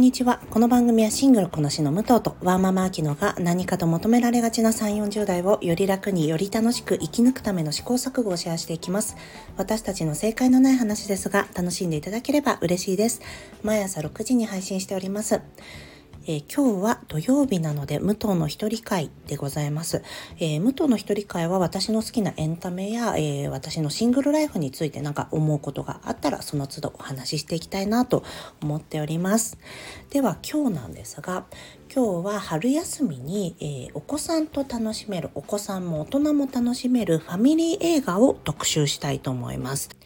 [0.00, 0.40] んにちは。
[0.48, 9.14] この番組はシングルこなしの武藤とワーママアキノが何かと求められがちな3、40代をより楽により楽しく生き抜くための試行錯誤をシェアしていきます。
[9.58, 13.20] 私たちの正解のない話ですが、楽しんでいただければ嬉しいです。
[13.62, 15.42] 毎朝6時に配信しております。
[16.30, 20.04] えー、今日は土曜日なので、武藤の一人会でございます。
[20.38, 28.22] えー、武藤の一人会は私の好きなエンタメや、えー、私のシングルライフについてなんか思うことがあったら、その都度お話ししていきたいなと
[28.62, 29.58] 思っております。
[30.10, 31.46] では今日なんですが、
[31.92, 39.99] 今日は春休みに、えー、お子さんと楽しめる、お子さんも大人も楽しめるファミリー映画を特集したいと思います。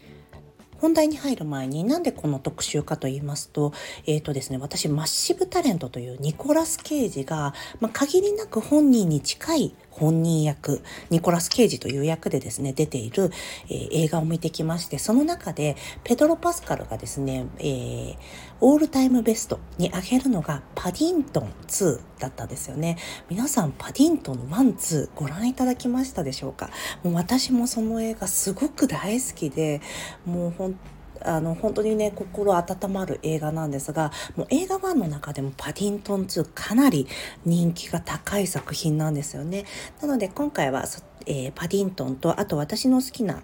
[0.84, 3.72] 本題に入る前になんでこの特集かと言いますと、
[4.06, 13.30] えっ、ー、とですね、私、マッシブタレントというニコラス・ケイジが、まあ、限りなく本人に近い本人役、ニコラス・ケイジという役でですね、出ている、
[13.70, 18.16] えー、映画を見てきまして、その中で、ペドロ・パスカルがですね、えー、
[18.60, 22.98] オールタイムベストに挙げるのが、パディントン2だったんですよね。
[23.30, 26.68] 皆さん、パディントン1、2ご覧いただきましたでしょうか？
[27.02, 29.80] もう私もその映画すごく大好きで、
[30.26, 30.78] もう本
[31.22, 37.06] あの本当にね心温まる映画なんですがもう映画版の中でもパディントン2かなり
[37.46, 39.64] 人気が高い作品なんですよね。
[40.02, 40.84] なので今回は、
[41.24, 43.42] えー、パディントンとあと私の好きな、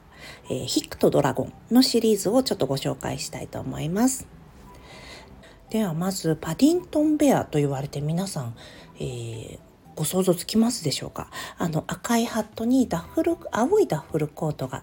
[0.51, 4.40] えー、ヒックとドラゴンのシリーズをちょっとご紹介したいと思います。
[5.71, 8.57] ではまずパディントンベアと言われて皆さん、
[8.97, 9.59] えー
[9.97, 11.31] ご想像つきますでしょうか？
[11.59, 14.83] あの赤いハットにダッフル青いダッフルコートが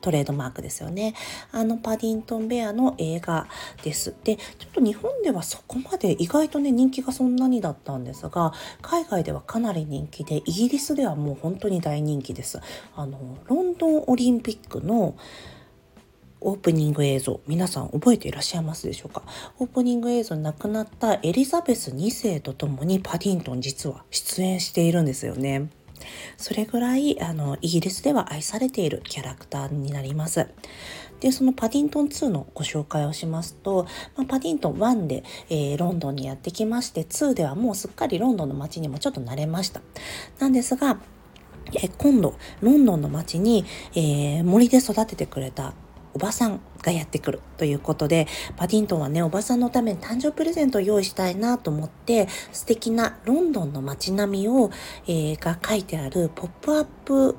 [0.00, 1.14] トレードマークですよね。
[1.52, 3.46] あのパディントンベアの映画
[3.84, 4.12] です。
[4.24, 12.58] で、ちょっと日本ではそこまで意外とね、人気がそんなにだったんですが、海外ではかなり人気で、イギリスではもう本当に大人気です。
[12.96, 15.16] あの、ロンドンオリンピックの
[16.46, 19.22] オープニング映像皆さん覚えていらっしゃいますでしょうか？
[19.58, 25.68] オープニング映像亡くなったエリザベス2世と共にパディントン実は出演しているんですよね。
[26.36, 30.46] それぐらいあのイギリスでは愛されているキャラクターになります。
[31.18, 39.80] でそのパディントン2のご紹介をしますと、まあ、パディントン1で、えー、ロンドンにやってきまして2ではもうすっかりロンドンの街にもちょっと慣れました。
[40.38, 41.00] なんですが
[41.74, 43.64] え今度ロンドンの街に、
[43.96, 45.74] えー、森で育ててくれた
[46.16, 54.70] おばさんがやってくるということで、パディントンはね、おばさんのために誕生プレゼントを用意したいなと思って、素敵なロンドンの街並みを、
[55.06, 57.36] えー、が書いてあるポップアップ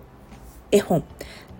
[0.70, 1.04] 絵本、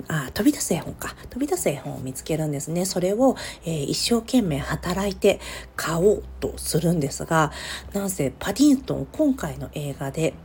[0.08, 1.16] あ飛び出す絵本か。
[1.32, 2.86] 飛び出す絵本を見つけるんですね。
[2.86, 3.36] それを、
[3.66, 5.40] えー、一生懸命働いて
[5.76, 7.52] 買おうとするんですが、
[7.94, 10.36] なんせパディントン今回の映画で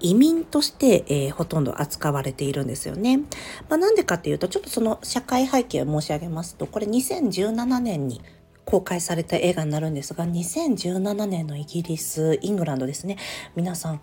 [0.00, 3.18] 移民として、えー、ほとんど扱われているんですよね。
[3.68, 8.20] まあ、なんでかっていうと、ちょっとその社会背景を申し上げますと、これ2017年に
[8.64, 13.16] 公開された映画になるんですが、2017年のイギリス、イングランドですね。
[13.56, 14.00] 皆さん、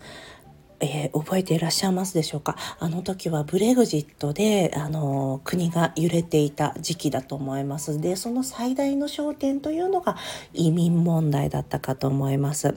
[0.80, 2.56] えー、覚えていらっしゃいますでしょうか？
[2.78, 8.00] あの時はブレグジットで、あの国が揺れていた時期だと思います。
[8.00, 10.16] で、その最大の焦点というのが
[10.52, 12.76] 移民問題だったかと思います。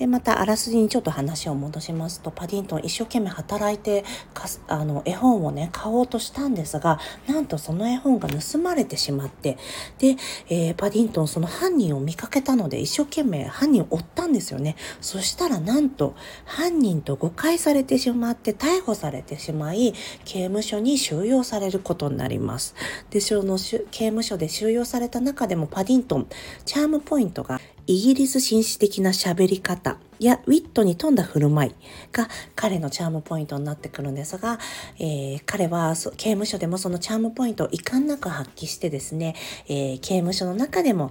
[0.00, 4.02] でまたあらすじにちょっと話を戻しますとパディントン一生懸命働いて
[4.32, 9.58] かあの絵本をね買おうとしたんですがなんとその絵本が盗まれてしまって
[9.98, 10.16] で、
[10.48, 14.74] えー、パディントンその犯人を見かけたので一生懸命犯人を追ったんですよね。
[15.02, 16.14] そしたらなんと
[16.46, 19.92] 犯人と誤解されてしまって逮捕されてしまい
[20.24, 22.74] 刑務所に収容されることになります。
[23.10, 26.26] でその刑務所で収容された中でもパディントン
[26.64, 31.74] チャームポイントがイギリス紳士的な喋り方やウィットに富んだ振る舞い
[32.12, 34.60] が彼のチャームポイントになってくるんですが、
[35.00, 39.34] えー、彼は刑務所でもそのチャームポイントを遺憾なく発揮してですね、
[39.66, 41.10] えー、刑務所の中でも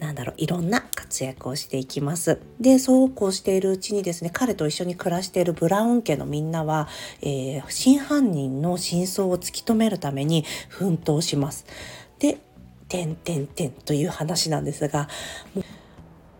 [0.00, 2.40] なんだろう、いろんな活躍をしていきます。
[2.58, 6.88] で、そうこうしているうちにですね、彼と一緒に暮らしているブラウン家のみんなは、
[7.20, 11.66] えー、真犯人の真相を突き止めるために奮闘します。
[12.18, 12.38] で、
[12.88, 15.08] てんてんてんという話なんですが、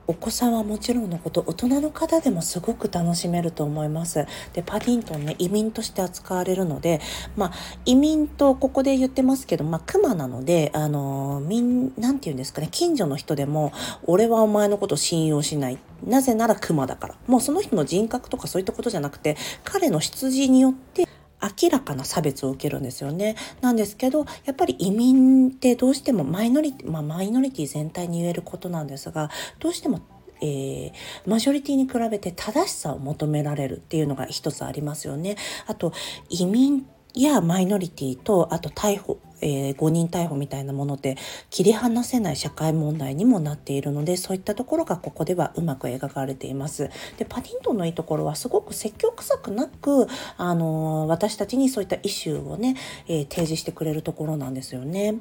[0.06, 4.26] お子さんはもちろんのこと大人の方でもすごく楽しめると思います。
[4.52, 7.00] でパディントンね移民として扱われるので、
[7.36, 7.52] まあ、
[7.84, 13.72] 移民とここで言ってますけど、まあ、クマなのであのみんなんて言うんですかね近所の人でも
[14.04, 21.06] 俺はお前のこと信用しないなぜならクマだからもうその人の人格とかそういったことじゃなくて彼の出自によって
[21.42, 23.36] 明らかな差別を受けるんですよね。
[23.60, 30.00] なんですけど、やっぱり移民ってどうしてもマイノリティ、まあマイノリティ全体に言えることなんですが、どうしても
[30.42, 30.92] えー、
[31.26, 35.36] マジョリティに比べて正しさを求められるっていうのが一つありますよね。
[35.66, 35.92] あと
[36.30, 41.16] 移民やマイノリティとあと逮捕えー、誤認逮捕みたいなものって
[41.50, 46.90] 切り離せない社会問題にもなっているのでそういったところがここではうまく描かれています。
[47.18, 50.06] でパディントンのいいところはすごく説教臭くなく、
[50.36, 52.76] あのー、私たちにそういった issue をね、
[53.06, 55.18] えー、提示してくれるところなんですよね。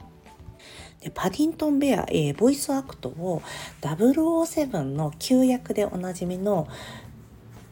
[1.01, 3.41] でパディントン・ベア、えー、 voice act を
[3.81, 6.67] 007の Q役でおなじみの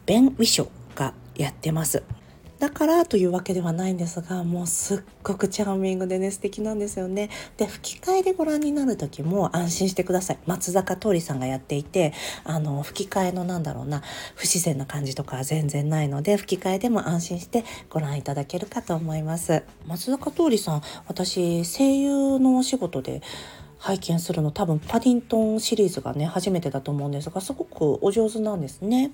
[0.06, 2.02] ベン・ウィショーがやってます。
[2.58, 7.30] だからというわけではないんですがもうすっごくチャーミングでね素敵なんですよね。
[7.56, 12.12] で吹き替えでご覧になる時も安心してください松坂桃李さんがやっていて
[12.44, 14.02] あの吹き替えのなんだろうな
[14.34, 19.62] 不自然な感じとかは全然ないので吹き替えでも安心してご覧いただけるかと思います。
[19.86, 23.22] 松坂桃李さん私声優のお仕事で
[23.78, 29.12] 拝見するの多分パディントンシリーズがね初めてだと思うんですがすごくお上手なんですね。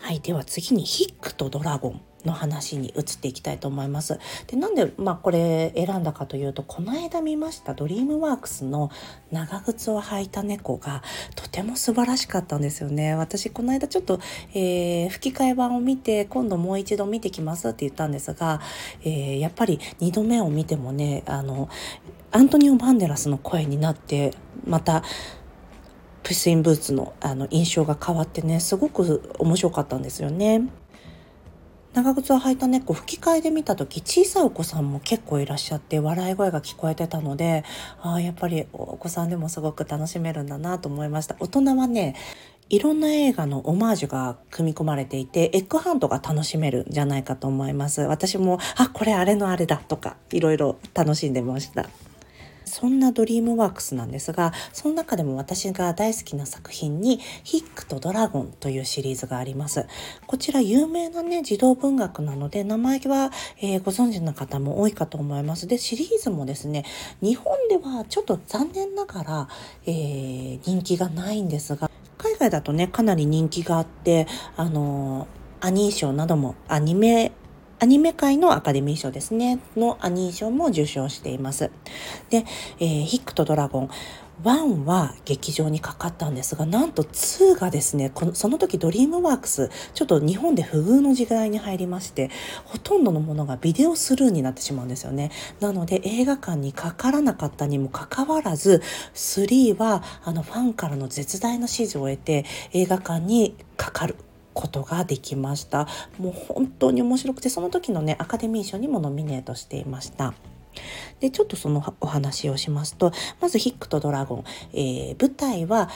[0.00, 4.18] はい、では次にヒックとドラゴンの話に移っていきたいと思います。
[4.46, 8.90] でなんで、まあ、これ選んだかというとこの間見ましたドリームワークスの
[9.30, 11.02] 長靴を履いた猫が
[11.36, 13.14] とても素晴らしかったんですよね。
[13.14, 14.20] 私この間ちょっと、
[14.54, 18.60] えー、吹き替え版を見て今度もう一度見てきますって言ったんですが、
[19.02, 21.68] えー、やっぱり2度目を見てもねあの
[22.32, 24.34] アントニオ・バンデラスの声になって
[24.66, 25.02] また
[26.30, 30.62] Puss in Boots のあの印象が変わってねすごく面白かったんですよね。
[31.92, 37.64] 長靴を履いた猫吹き替えで見た時小さいお子さんも結構いらっしゃって笑い声が聞こえてたので
[38.00, 41.34] ああやっぱりお子さんでもすごく楽しめるんだなと思いました。
[41.40, 42.14] 大人はね
[42.68, 48.02] いろんな映画のオマージュが組み込まれていて egg hunt が楽しめるんじゃないかと思います。
[48.02, 51.88] 私もあこれあれのあれだとかいろいろ楽しんでました。
[52.70, 59.86] そんなドリームワークスなんですがその中でも私が大好きな作品に「ヒックとドラゴン」というシリーズがあります。
[60.26, 65.66] こちら有名なね児童文学なので名前は、えー、ご存知の方も多いかと思います。
[65.66, 66.84] でシリーズもですね
[67.20, 69.48] 日本ではちょっと残念ながら、
[69.86, 74.26] えー、人気がないんですが海外だとねかなり人気があって
[74.56, 75.26] あの
[75.60, 77.32] アニー賞などもアニメ
[77.82, 81.70] アニメ界のアカデミー賞ですね、のアニー賞も受賞しています。
[82.28, 82.44] で、
[82.78, 83.90] えー、ヒックとドラゴン、
[84.42, 92.30] 1は劇場にかかったんですが、なんと2がですね、このその時ドリームワークス、ちょっと日本で不遇の時代に入りまして、
[92.66, 95.30] ほとんどのものがビデオスルーになってしまうんですよね。
[95.60, 98.82] なので映画館にかからなかったにもかかわらず、
[99.14, 104.16] 3はあのファンからの絶大な支持を得て映画館にかかる
[104.54, 105.86] ことができました。
[106.18, 110.34] もう本当に面白くてその時のねアカデミー賞にもノミネートしていました。
[111.20, 115.90] でちょっとそのお話をしますとまずヒックとドラゴン、えー、舞台は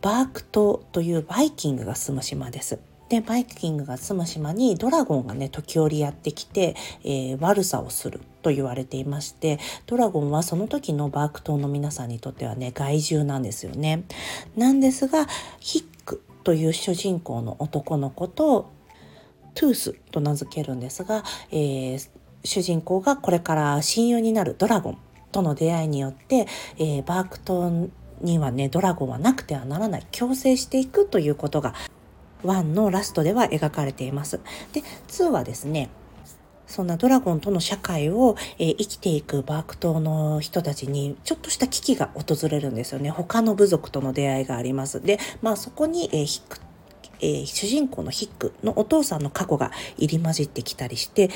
[0.00, 2.78] バーク島というバイキングが住む島です。
[3.08, 6.74] でバイキングが住む島にドラゴンがね時折やってきて、
[7.04, 14.04] えー、悪さをすると言われていましてドラゴンはその時のバーク島の皆さんにとってはね害獣なんですよね。
[14.56, 15.26] なんですが
[15.60, 15.93] ヒッ
[16.44, 18.70] という主人公の男の子と
[19.54, 22.10] トゥースと名付けるんですが、えー、
[22.44, 24.98] 主人公がこれから親友になるドラゴン
[25.32, 26.46] との出会いによって、
[26.78, 31.74] えー、バークトンにはねドラゴンはなくてはならない共生していくということが
[32.44, 34.40] 1のラストでは描かれています。
[34.72, 35.88] で2はですね
[36.66, 43.10] そんなドラゴンとの社会を、えー、生きていくバーク島の人たちにちょっとした危機が訪れるんですよね。
[43.10, 45.00] 他の部族との出会いがあります。
[45.00, 46.42] で、まあそこに、えー、
[47.20, 51.30] えー、主人公のヒックのお父さんの過去が入り混じってきたりして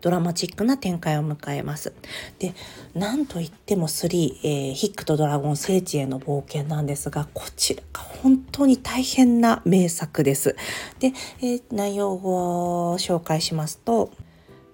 [0.00, 1.92] ドラマチックな展開を迎えます。
[2.38, 2.54] で、
[2.94, 10.56] なんといっても3、えー、ヒックとドラゴン聖地への冒険なんですが、こちらが本当に大変な名作です。
[11.00, 14.10] で、えー、内容を紹介しますと、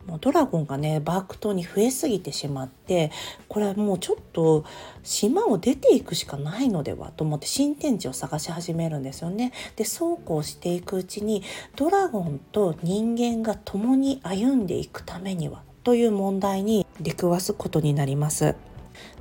[0.06, 3.11] もうドラゴンがねバーク島に増えすぎてしまって
[3.49, 4.64] これはもうちょっと
[5.02, 9.52] 島を出ていくしかないのではと思って新天地を探し始めるんですよね。
[9.76, 11.42] でそうこうしていくうちに
[11.76, 18.54] ドラゴンと人間が共に歩んでいくためにはという問題に出くわすことになります。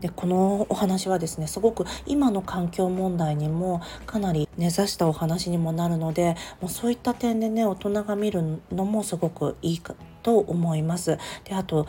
[0.01, 11.19] でこのお話はですねすごく今の環境問題にもかなり根ざしたお話にもなるのでもうそういった点でね大人が見るのもすごくいいかと思います。
[11.43, 11.87] であと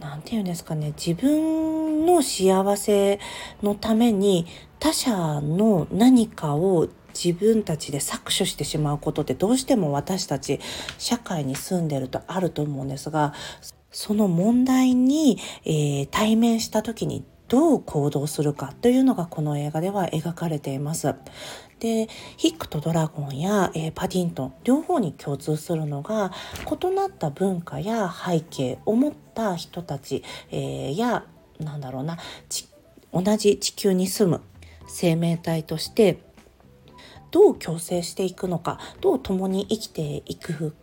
[0.00, 3.18] 何て言うんですかね自分の幸せ
[3.62, 4.46] のために
[4.78, 10.60] 他者の何かを自分たちで搾取してしまうことってどうしても私たち
[10.98, 13.32] 社会に住んでるとあると思うんですが
[13.90, 21.14] その問題に、えー、対面した時にどう行動するかというのがこの映画では描かれています。
[21.78, 26.32] でヒックとドラゴンや、えー、パディントン両方に共通するのが
[26.82, 31.24] 異なった文化や背景を持った人たち、えー、や
[31.60, 32.16] なんだろうな
[33.12, 34.40] 同じ地球に住む
[34.88, 36.18] 生命体として
[37.30, 40.74] どう共生していくのかどう共に生きていく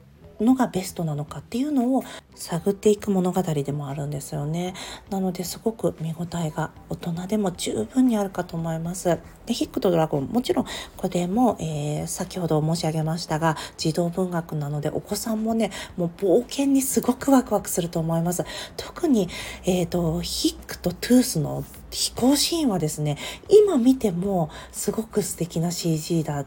[0.43, 2.03] のがベストなのかっていうのを
[2.35, 4.73] 探っていく物語でもあるんですよね。
[5.09, 9.19] なのですごく見応えが大人でも十分にあるかと思います。
[9.45, 18.45] でヒックとドラゴンもちろんこれも、えー、先ほど申し上げましたが児童文学なのでお子さんもねもう冒険にすごくワクワクすると思います。
[18.77, 19.29] 特に、
[19.65, 23.17] えーと、ヒックとトゥースの飛行シーンはですね
[23.49, 26.45] 今見てもすごく素敵な CG だ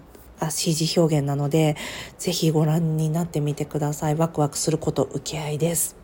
[0.50, 1.76] CG 表現なので、
[2.19, 4.14] ぜひご覧になってみてください。
[4.14, 5.97] ワクワクすること受け合いです。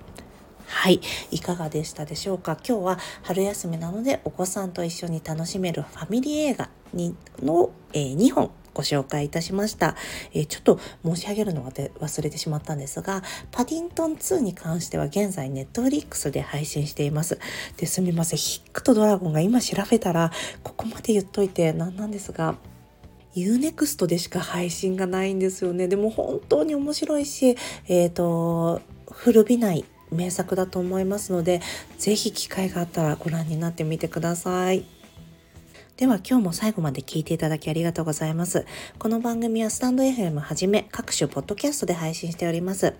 [0.66, 1.00] はい。
[1.30, 2.56] いかがでしたでしょうか？
[2.66, 9.96] 今日は春休みなのでお子さんと一緒に楽しめるファミリー映画にの、えー、2本ご紹介いたしました、
[10.32, 17.38] えー、ちょっと申し上げるのは忘れてしまったんですが、パディントン2に関しては現在ネットフリックスで配信しています。
[17.76, 18.38] ですみません。
[18.38, 22.54] ヒックとドラゴンが今調べたら、ここまで言っといてなんなんですが、
[23.34, 25.88] UNEXT でしか配信がないんですよね。
[25.88, 27.56] でも本当に面白いし、
[27.88, 31.60] えっ、ー、と、古びない名作だと思いますので、
[31.98, 34.84] ぜひ機会があったらご覧になってみてください。
[35.98, 38.64] では今日も最後まで聞いていただきありがとうございます。
[38.98, 42.94] この番組はスタンド FM はじめ各種ポッドキャストで配信しております。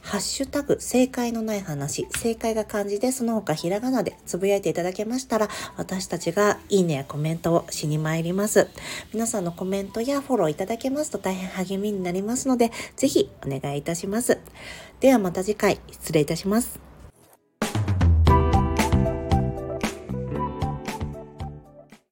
[0.00, 8.68] ハッシュタグ正解のない話、正解が漢字でその他ひらがなでつぶやいていただけましたら私たちがいいねやコメントをしに参ります。
[9.12, 14.38] 皆さんのコメントやフォローいただけますと大変励みになりますのでぜひお願いいたします。
[15.00, 16.87] ではまた次回失礼いたします。